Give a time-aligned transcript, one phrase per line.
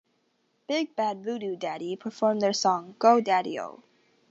[0.67, 3.83] Big Bad Voodoo Daddy performed their song "Go Daddy-O".